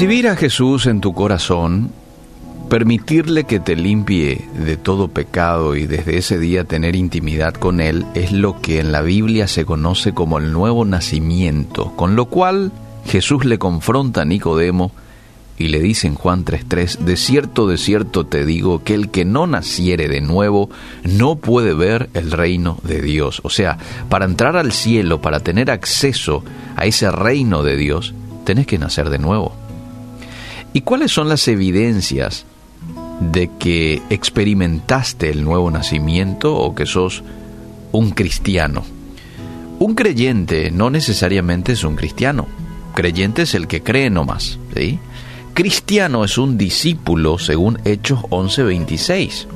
Recibir 0.00 0.28
a 0.28 0.36
Jesús 0.36 0.86
en 0.86 1.02
tu 1.02 1.12
corazón, 1.12 1.90
permitirle 2.70 3.44
que 3.44 3.60
te 3.60 3.76
limpie 3.76 4.48
de 4.54 4.78
todo 4.78 5.08
pecado 5.08 5.76
y 5.76 5.84
desde 5.84 6.16
ese 6.16 6.38
día 6.38 6.64
tener 6.64 6.96
intimidad 6.96 7.52
con 7.52 7.82
Él 7.82 8.06
es 8.14 8.32
lo 8.32 8.62
que 8.62 8.80
en 8.80 8.92
la 8.92 9.02
Biblia 9.02 9.46
se 9.46 9.66
conoce 9.66 10.14
como 10.14 10.38
el 10.38 10.54
nuevo 10.54 10.86
nacimiento, 10.86 11.92
con 11.96 12.16
lo 12.16 12.30
cual 12.30 12.72
Jesús 13.04 13.44
le 13.44 13.58
confronta 13.58 14.22
a 14.22 14.24
Nicodemo 14.24 14.90
y 15.58 15.68
le 15.68 15.80
dice 15.80 16.06
en 16.06 16.14
Juan 16.14 16.46
3:3, 16.46 17.00
de 17.00 17.16
cierto, 17.18 17.66
de 17.66 17.76
cierto 17.76 18.24
te 18.24 18.46
digo 18.46 18.82
que 18.82 18.94
el 18.94 19.10
que 19.10 19.26
no 19.26 19.46
naciere 19.46 20.08
de 20.08 20.22
nuevo 20.22 20.70
no 21.04 21.36
puede 21.36 21.74
ver 21.74 22.08
el 22.14 22.30
reino 22.30 22.78
de 22.84 23.02
Dios. 23.02 23.42
O 23.44 23.50
sea, 23.50 23.76
para 24.08 24.24
entrar 24.24 24.56
al 24.56 24.72
cielo, 24.72 25.20
para 25.20 25.40
tener 25.40 25.70
acceso 25.70 26.42
a 26.76 26.86
ese 26.86 27.10
reino 27.10 27.62
de 27.62 27.76
Dios, 27.76 28.14
tenés 28.46 28.66
que 28.66 28.78
nacer 28.78 29.10
de 29.10 29.18
nuevo. 29.18 29.59
¿Y 30.72 30.82
cuáles 30.82 31.12
son 31.12 31.28
las 31.28 31.48
evidencias 31.48 32.46
de 33.20 33.50
que 33.58 34.02
experimentaste 34.10 35.30
el 35.30 35.44
nuevo 35.44 35.70
nacimiento 35.70 36.56
o 36.56 36.74
que 36.74 36.86
sos 36.86 37.22
un 37.92 38.10
cristiano? 38.10 38.84
Un 39.78 39.94
creyente 39.94 40.70
no 40.70 40.90
necesariamente 40.90 41.72
es 41.72 41.84
un 41.84 41.96
cristiano. 41.96 42.46
Creyente 42.94 43.42
es 43.42 43.54
el 43.54 43.66
que 43.66 43.82
cree 43.82 44.10
nomás, 44.10 44.58
¿sí? 44.76 44.98
cristiano 45.54 46.24
es 46.24 46.38
un 46.38 46.56
discípulo 46.56 47.38
según 47.38 47.78
Hechos 47.84 48.20
11:26. 48.30 49.46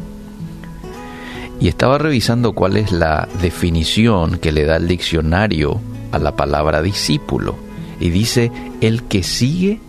Y 1.60 1.69
estaba 1.69 1.98
revisando 1.98 2.52
cuál 2.52 2.77
es 2.77 2.92
la 2.92 3.28
definición 3.41 4.38
que 4.38 4.52
le 4.52 4.64
da 4.64 4.77
el 4.77 4.88
diccionario 4.88 5.80
a 6.12 6.19
la 6.19 6.36
palabra 6.36 6.83
discípulo. 6.83 7.55
Y 8.00 8.11
dice, 8.11 8.50
el 8.80 9.05
que 9.05 9.22
sigue 9.22 9.80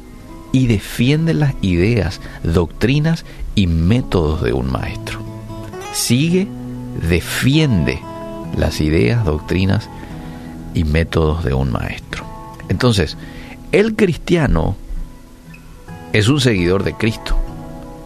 y 0.55 0.67
defiende 0.67 1.33
las 1.33 1.53
ideas, 1.61 2.21
doctrinas 2.41 3.25
y 3.55 3.67
métodos 3.67 4.41
de 4.41 4.53
un 4.53 4.71
maestro. 4.71 5.19
Sigue, 5.91 6.47
defiende 7.09 7.99
las 8.55 8.79
ideas, 8.79 9.25
doctrinas 9.25 9.89
y 10.73 10.85
métodos 10.85 11.43
de 11.43 11.53
un 11.53 11.73
maestro. 11.73 12.23
Entonces, 12.69 13.17
el 13.73 13.97
cristiano 13.97 14.77
es 16.13 16.29
un 16.29 16.39
seguidor 16.39 16.85
de 16.85 16.93
Cristo, 16.93 17.35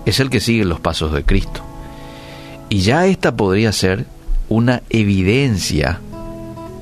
es 0.08 0.20
el 0.20 0.32
que 0.32 0.40
sigue 0.40 0.66
los 0.66 0.80
pasos 0.80 1.14
de 1.14 1.24
Cristo. 1.24 1.62
Y 2.68 2.80
ya 2.80 3.06
esta 3.06 3.36
podría 3.36 3.72
ser 3.72 4.08
una 4.50 4.82
evidencia 4.90 6.00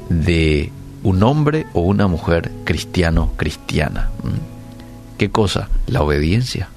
de 0.08 0.72
un 1.04 1.24
hombre 1.24 1.66
o 1.74 1.82
una 1.82 2.08
mujer 2.08 2.54
cristiano-cristiana. 2.64 4.12
¿Mm? 4.24 4.57
¿Qué 5.18 5.30
cosa? 5.30 5.70
La 5.88 6.02
obediencia. 6.02 6.70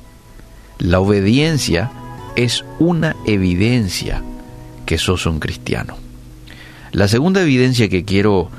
La 0.78 1.00
obediencia 1.00 1.90
es 2.36 2.64
una 2.78 3.14
evidencia 3.26 4.22
que 4.86 4.98
sos 4.98 5.26
un 5.26 5.40
cristiano. 5.40 5.96
La 6.92 7.06
segunda 7.06 7.42
evidencia 7.42 7.88
que 7.88 8.04
quiero 8.04 8.50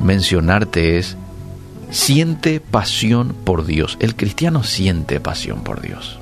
mencionarte 0.00 0.98
es 0.98 1.16
siente 1.90 2.60
pasión 2.60 3.34
por 3.44 3.66
Dios. 3.66 3.96
El 4.00 4.14
cristiano 4.14 4.62
siente 4.62 5.20
pasión 5.20 5.64
por 5.64 5.80
Dios. 5.80 6.18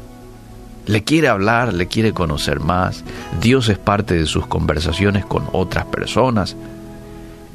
Le 0.86 1.04
quiere 1.04 1.28
hablar, 1.28 1.72
le 1.72 1.86
quiere 1.86 2.12
conocer 2.12 2.60
más. 2.60 3.04
Dios 3.40 3.68
es 3.68 3.78
parte 3.78 4.14
de 4.14 4.26
sus 4.26 4.46
conversaciones 4.46 5.24
con 5.24 5.48
otras 5.52 5.84
personas. 5.84 6.56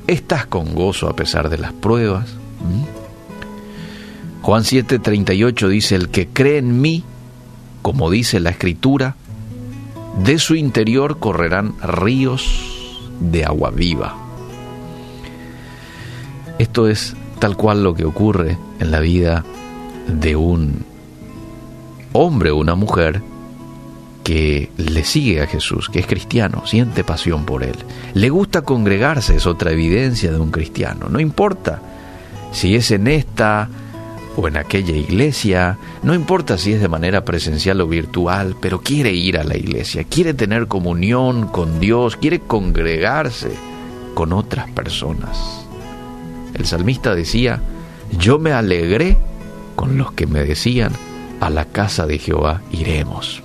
Estás 0.08 0.45
con 0.45 0.73
gozo 0.73 1.09
a 1.09 1.16
pesar 1.16 1.49
de 1.49 1.58
las 1.58 1.73
pruebas. 1.73 2.27
Juan 4.41 4.63
7:38 4.63 5.67
dice, 5.67 5.95
el 5.95 6.09
que 6.09 6.27
cree 6.27 6.58
en 6.58 6.80
mí, 6.81 7.03
como 7.81 8.09
dice 8.09 8.39
la 8.39 8.49
escritura, 8.49 9.15
de 10.23 10.39
su 10.39 10.55
interior 10.55 11.20
correrán 11.20 11.75
ríos 11.81 13.09
de 13.20 13.45
agua 13.45 13.71
viva. 13.71 14.15
Esto 16.59 16.87
es 16.87 17.15
tal 17.39 17.55
cual 17.55 17.83
lo 17.83 17.93
que 17.93 18.05
ocurre 18.05 18.58
en 18.80 18.92
la 18.92 18.99
vida 18.99 19.43
de 20.08 20.36
un 20.36 20.86
hombre 22.14 22.52
o 22.52 22.58
una 22.58 22.75
mujer 22.75 23.21
que 24.23 24.71
le 24.77 25.05
sigue 25.05 25.42
a 25.42 25.48
Jesús, 25.48 25.87
que 25.87 25.99
es 25.99 26.08
cristiano, 26.08 26.64
siente 26.65 27.04
pasión 27.04 27.45
por 27.45 27.64
él. 27.64 27.75
Le 28.14 28.30
gusta 28.30 28.64
congregarse, 28.64 29.36
es 29.36 29.45
otra 29.45 29.71
evidencia 29.71 30.31
de 30.31 30.39
un 30.39 30.52
cristiano. 30.52 31.08
No 31.09 31.19
importa 31.19 31.80
si 32.52 32.75
es 32.75 32.92
en 32.92 33.08
esta 33.08 33.69
o 34.37 34.48
en 34.48 34.55
aquella 34.55 34.95
iglesia, 34.95 35.80
no 36.03 36.14
importa 36.14 36.59
si 36.59 36.71
es 36.71 36.80
de 36.80 36.87
manera 36.87 37.25
presencial 37.25 37.81
o 37.81 37.87
virtual, 37.87 38.55
pero 38.61 38.81
quiere 38.81 39.11
ir 39.11 39.39
a 39.39 39.43
la 39.43 39.58
iglesia, 39.58 40.03
quiere 40.03 40.36
tener 40.36 40.67
comunión 40.67 41.48
con 41.48 41.80
Dios, 41.80 42.15
quiere 42.15 42.39
congregarse 42.39 43.52
con 44.14 44.33
otras 44.33 44.70
personas. 44.70 45.65
El 46.53 46.67
salmista 46.67 47.15
decía, 47.15 47.61
yo 48.20 48.37
me 48.37 48.53
alegré 48.53 49.17
con 49.75 49.98
los 49.98 50.11
que 50.11 50.27
me 50.27 50.43
decían, 50.43 50.93
a 51.39 51.49
la 51.49 51.65
casa 51.65 52.05
de 52.05 52.19
Jehová 52.19 52.61
iremos. 52.71 53.42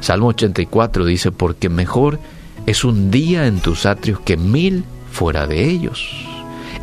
Salmo 0.00 0.28
84 0.28 1.04
dice, 1.04 1.30
porque 1.30 1.68
mejor 1.68 2.18
es 2.66 2.84
un 2.84 3.10
día 3.12 3.46
en 3.46 3.60
tus 3.60 3.86
atrios 3.86 4.18
que 4.20 4.36
mil 4.36 4.84
fuera 5.12 5.46
de 5.46 5.64
ellos. 5.64 6.29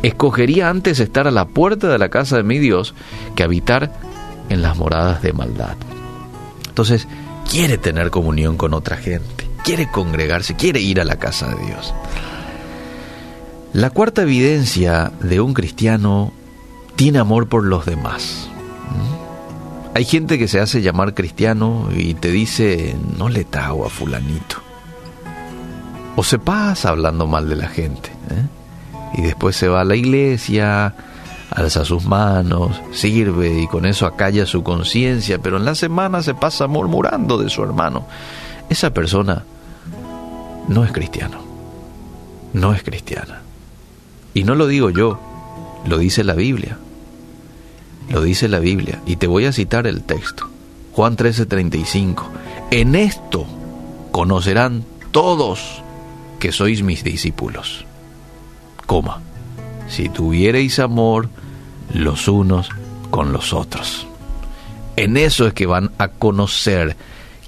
Escogería 0.02 0.68
antes 0.68 1.00
estar 1.00 1.26
a 1.26 1.32
la 1.32 1.46
puerta 1.46 1.88
de 1.88 1.98
la 1.98 2.08
casa 2.08 2.36
de 2.36 2.44
mi 2.44 2.58
Dios 2.58 2.94
que 3.34 3.42
habitar 3.42 3.92
en 4.48 4.62
las 4.62 4.76
moradas 4.76 5.22
de 5.22 5.32
maldad. 5.32 5.76
Entonces, 6.68 7.08
quiere 7.50 7.78
tener 7.78 8.10
comunión 8.10 8.56
con 8.56 8.74
otra 8.74 8.96
gente, 8.96 9.48
quiere 9.64 9.90
congregarse, 9.90 10.54
quiere 10.54 10.80
ir 10.80 11.00
a 11.00 11.04
la 11.04 11.16
casa 11.16 11.48
de 11.48 11.66
Dios. 11.66 11.92
La 13.72 13.90
cuarta 13.90 14.22
evidencia 14.22 15.12
de 15.20 15.40
un 15.40 15.54
cristiano 15.54 16.32
tiene 16.96 17.18
amor 17.18 17.48
por 17.48 17.64
los 17.64 17.84
demás. 17.84 18.48
¿Mm? 18.90 19.96
Hay 19.96 20.04
gente 20.04 20.38
que 20.38 20.48
se 20.48 20.60
hace 20.60 20.80
llamar 20.80 21.14
cristiano 21.14 21.88
y 21.94 22.14
te 22.14 22.30
dice, 22.30 22.96
no 23.16 23.28
le 23.28 23.44
tago 23.44 23.84
a 23.84 23.90
fulanito. 23.90 24.62
O 26.16 26.22
se 26.22 26.38
pasa 26.38 26.90
hablando 26.90 27.26
mal 27.26 27.48
de 27.48 27.56
la 27.56 27.68
gente. 27.68 28.10
¿eh? 28.30 28.57
Y 29.14 29.22
después 29.22 29.56
se 29.56 29.68
va 29.68 29.80
a 29.80 29.84
la 29.84 29.96
iglesia, 29.96 30.94
alza 31.50 31.84
sus 31.84 32.04
manos, 32.04 32.80
sirve 32.92 33.60
y 33.60 33.66
con 33.66 33.86
eso 33.86 34.06
acalla 34.06 34.46
su 34.46 34.62
conciencia, 34.62 35.38
pero 35.38 35.56
en 35.56 35.64
la 35.64 35.74
semana 35.74 36.22
se 36.22 36.34
pasa 36.34 36.66
murmurando 36.66 37.38
de 37.38 37.48
su 37.48 37.62
hermano. 37.62 38.06
Esa 38.68 38.90
persona 38.92 39.44
no 40.68 40.84
es 40.84 40.92
cristiano. 40.92 41.38
No 42.52 42.74
es 42.74 42.82
cristiana. 42.82 43.42
Y 44.34 44.44
no 44.44 44.54
lo 44.54 44.66
digo 44.66 44.90
yo, 44.90 45.18
lo 45.86 45.98
dice 45.98 46.24
la 46.24 46.34
Biblia. 46.34 46.78
Lo 48.10 48.22
dice 48.22 48.48
la 48.48 48.58
Biblia. 48.58 49.00
Y 49.06 49.16
te 49.16 49.26
voy 49.26 49.46
a 49.46 49.52
citar 49.52 49.86
el 49.86 50.02
texto. 50.02 50.48
Juan 50.92 51.16
13:35. 51.16 52.24
En 52.70 52.94
esto 52.94 53.46
conocerán 54.10 54.84
todos 55.10 55.82
que 56.38 56.52
sois 56.52 56.82
mis 56.82 57.04
discípulos. 57.04 57.84
Coma. 58.88 59.20
Si 59.86 60.08
tuviereis 60.08 60.78
amor 60.78 61.28
los 61.92 62.26
unos 62.26 62.70
con 63.10 63.34
los 63.34 63.52
otros. 63.52 64.06
En 64.96 65.18
eso 65.18 65.46
es 65.46 65.52
que 65.52 65.66
van 65.66 65.90
a 65.98 66.08
conocer 66.08 66.96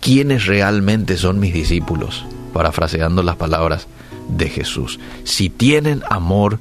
quiénes 0.01 0.45
realmente 0.45 1.17
son 1.17 1.41
mis 1.41 1.55
discípulos, 1.55 2.27
parafraseando 2.53 3.23
las 3.23 3.37
palabras 3.37 3.89
de 4.29 4.51
Jesús. 4.51 5.01
Si 5.25 5.49
tienen 5.49 6.03
amor 6.11 6.59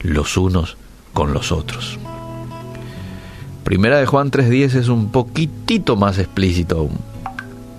los 0.00 0.36
unos 0.36 0.76
con 1.12 1.34
los 1.34 1.50
otros. 1.50 1.98
Primera 3.64 3.98
de 3.98 4.06
Juan 4.06 4.30
3.10 4.30 4.76
es 4.76 4.88
un 4.88 5.10
poquitito 5.10 5.96
más 5.96 6.18
explícito 6.18 6.78
aún. 6.78 6.98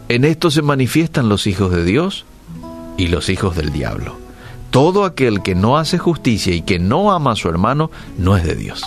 En 0.09 0.25
esto 0.25 0.51
se 0.51 0.61
manifiestan 0.61 1.29
los 1.29 1.47
hijos 1.47 1.71
de 1.71 1.85
Dios 1.85 2.25
y 2.97 3.07
los 3.07 3.29
hijos 3.29 3.55
del 3.55 3.71
diablo. 3.71 4.20
Todo 4.71 5.03
aquel 5.03 5.41
que 5.41 5.53
no 5.53 5.77
hace 5.77 5.97
justicia 5.97 6.55
y 6.55 6.61
que 6.61 6.79
no 6.79 7.11
ama 7.11 7.33
a 7.33 7.35
su 7.35 7.49
hermano 7.49 7.91
no 8.17 8.37
es 8.37 8.43
de 8.43 8.55
Dios. 8.55 8.81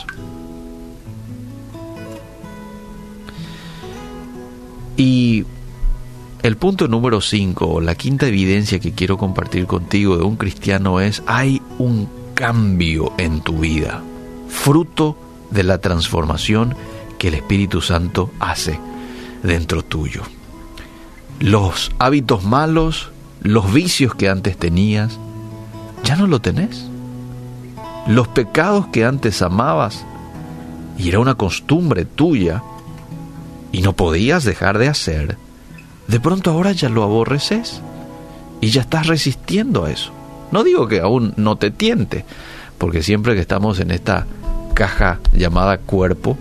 Y 4.96 5.44
el 6.42 6.56
punto 6.56 6.88
número 6.88 7.20
5, 7.20 7.80
la 7.80 7.94
quinta 7.94 8.26
evidencia 8.26 8.78
que 8.78 8.92
quiero 8.92 9.18
compartir 9.18 9.66
contigo 9.66 10.16
de 10.16 10.24
un 10.24 10.36
cristiano 10.36 11.00
es, 11.00 11.22
hay 11.26 11.60
un 11.78 12.08
cambio 12.34 13.12
en 13.18 13.40
tu 13.40 13.58
vida, 13.58 14.02
fruto 14.48 15.18
de 15.50 15.64
la 15.64 15.78
transformación 15.78 16.74
que 17.18 17.28
el 17.28 17.34
Espíritu 17.34 17.80
Santo 17.80 18.30
hace 18.40 18.78
dentro 19.42 19.82
tuyo. 19.82 20.22
Los 21.40 21.92
hábitos 21.98 22.44
malos, 22.44 23.10
los 23.40 23.72
vicios 23.72 24.14
que 24.14 24.28
antes 24.28 24.56
tenías, 24.56 25.18
ya 26.04 26.16
no 26.16 26.26
lo 26.26 26.40
tenés. 26.40 26.86
Los 28.06 28.28
pecados 28.28 28.86
que 28.88 29.04
antes 29.04 29.42
amabas 29.42 30.04
y 30.96 31.08
era 31.08 31.18
una 31.18 31.34
costumbre 31.34 32.04
tuya, 32.04 32.62
y 33.72 33.82
no 33.82 33.94
podías 33.94 34.44
dejar 34.44 34.78
de 34.78 34.88
hacer, 34.88 35.36
de 36.06 36.20
pronto 36.20 36.50
ahora 36.50 36.72
ya 36.72 36.88
lo 36.88 37.02
aborreces 37.02 37.80
y 38.60 38.68
ya 38.68 38.82
estás 38.82 39.08
resistiendo 39.08 39.84
a 39.84 39.90
eso. 39.90 40.12
No 40.52 40.62
digo 40.62 40.86
que 40.86 41.00
aún 41.00 41.34
no 41.36 41.56
te 41.56 41.72
tiente, 41.72 42.24
porque 42.78 43.02
siempre 43.02 43.34
que 43.34 43.40
estamos 43.40 43.80
en 43.80 43.90
esta 43.90 44.26
caja 44.74 45.18
llamada 45.32 45.78
cuerpo, 45.78 46.38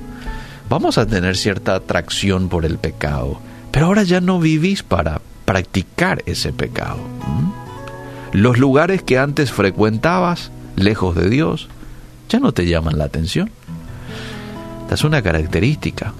vamos 0.70 1.00
a 1.00 1.08
tener 1.08 1.36
cierta 1.36 1.74
atracción 1.74 2.50
por 2.50 2.66
el 2.66 2.78
pecado, 2.78 3.40
pero 3.72 3.88
ahora 3.88 4.04
ya 4.04 4.22
no 4.22 4.40
vivís 4.40 4.84
para 4.84 5.20
practicar 5.46 6.22
ese 6.28 6.54
pecado. 6.54 7.00
Los 8.34 8.58
lugares 8.58 9.04
que 9.04 9.20
antes 9.20 9.52
frecuentabas, 9.52 10.50
lejos 10.76 11.16
de 11.16 11.30
Dios, 11.30 11.70
ya 12.30 12.40
no 12.40 12.52
te 12.52 12.66
llaman 12.66 12.98
la 12.98 13.06
atención. 13.06 13.52
Esta 14.82 14.96
es 14.96 15.04
una 15.04 15.22
característica 15.22 16.14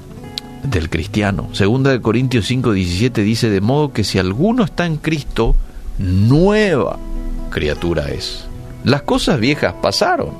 del 0.62 0.92
cristiano. 0.92 1.50
Segunda 1.54 1.90
de 1.90 2.02
Corintios 2.02 2.46
5, 2.46 2.72
17 2.72 3.24
dice, 3.24 3.50
de 3.50 3.62
modo 3.62 3.94
que 3.94 4.04
si 4.04 4.20
alguno 4.20 4.64
está 4.64 4.86
en 4.86 4.98
Cristo, 4.98 5.56
nueva 5.98 7.00
criatura 7.50 8.10
es. 8.10 8.46
Las 8.84 9.02
cosas 9.02 9.40
viejas 9.40 9.74
pasaron. 9.82 10.32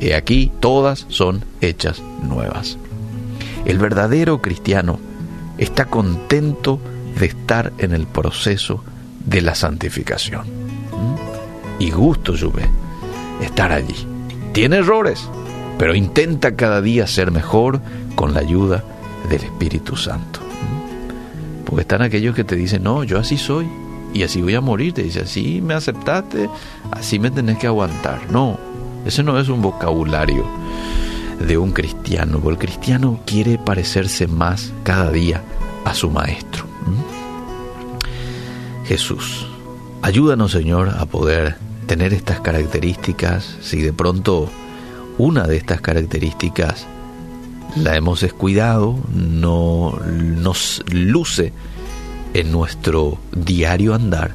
Y 0.00 0.12
aquí 0.12 0.50
todas 0.58 1.06
son 1.08 1.44
hechas 1.60 2.02
nuevas. 2.22 2.76
El 3.64 3.78
verdadero 3.78 4.42
cristiano 4.42 4.98
está 5.58 5.84
contento 5.84 6.80
de 7.18 7.26
estar 7.26 7.72
en 7.78 7.92
el 7.92 8.06
proceso 8.06 8.82
de 9.24 9.42
la 9.42 9.54
santificación. 9.54 10.42
¿Mm? 11.78 11.82
Y 11.82 11.90
gusto, 11.90 12.34
Juve, 12.38 12.68
estar 13.42 13.72
allí. 13.72 14.06
Tiene 14.52 14.76
errores, 14.76 15.28
pero 15.78 15.94
intenta 15.94 16.56
cada 16.56 16.80
día 16.80 17.06
ser 17.06 17.30
mejor 17.30 17.80
con 18.14 18.34
la 18.34 18.40
ayuda 18.40 18.84
del 19.28 19.42
Espíritu 19.42 19.96
Santo. 19.96 20.40
¿Mm? 20.40 21.64
Porque 21.64 21.82
están 21.82 22.02
aquellos 22.02 22.34
que 22.34 22.44
te 22.44 22.56
dicen, 22.56 22.82
no, 22.82 23.04
yo 23.04 23.18
así 23.18 23.36
soy, 23.36 23.66
y 24.12 24.22
así 24.22 24.42
voy 24.42 24.54
a 24.54 24.60
morir. 24.60 24.92
Te 24.94 25.02
dice, 25.02 25.20
así 25.20 25.60
me 25.62 25.74
aceptaste, 25.74 26.48
así 26.90 27.18
me 27.18 27.30
tenés 27.30 27.58
que 27.58 27.66
aguantar. 27.66 28.30
No, 28.30 28.58
ese 29.06 29.22
no 29.22 29.38
es 29.38 29.48
un 29.48 29.62
vocabulario 29.62 30.44
de 31.46 31.56
un 31.56 31.72
cristiano, 31.72 32.40
porque 32.40 32.66
el 32.66 32.72
cristiano 32.72 33.20
quiere 33.24 33.58
parecerse 33.58 34.26
más 34.26 34.72
cada 34.82 35.10
día 35.10 35.42
a 35.84 35.94
su 35.94 36.10
maestro. 36.10 36.64
Jesús, 38.86 39.46
ayúdanos 40.02 40.52
Señor 40.52 40.88
a 40.88 41.04
poder 41.04 41.56
tener 41.88 42.12
estas 42.12 42.40
características, 42.40 43.56
si 43.62 43.80
de 43.80 43.94
pronto 43.94 44.50
una 45.16 45.46
de 45.46 45.56
estas 45.56 45.80
características 45.80 46.86
la 47.76 47.96
hemos 47.96 48.20
descuidado, 48.20 48.96
no 49.12 49.98
nos 50.04 50.84
luce 50.92 51.52
en 52.34 52.52
nuestro 52.52 53.18
diario 53.32 53.94
andar, 53.94 54.34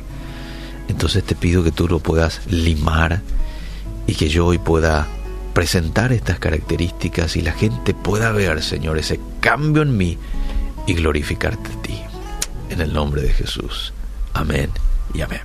entonces 0.89 1.23
te 1.23 1.35
pido 1.35 1.63
que 1.63 1.71
tú 1.71 1.87
lo 1.87 1.99
puedas 1.99 2.41
limar 2.47 3.21
y 4.07 4.15
que 4.15 4.29
yo 4.29 4.47
hoy 4.47 4.57
pueda 4.57 5.07
presentar 5.53 6.11
estas 6.11 6.39
características 6.39 7.37
y 7.37 7.41
la 7.41 7.53
gente 7.53 7.93
pueda 7.93 8.31
ver, 8.31 8.63
Señor, 8.63 8.97
ese 8.97 9.19
cambio 9.39 9.83
en 9.83 9.95
mí 9.95 10.17
y 10.87 10.95
glorificarte 10.95 11.69
a 11.71 11.81
ti. 11.83 12.01
En 12.71 12.81
el 12.81 12.91
nombre 12.91 13.21
de 13.21 13.29
Jesús. 13.29 13.93
Amén 14.33 14.71
y 15.13 15.21
amén. 15.21 15.43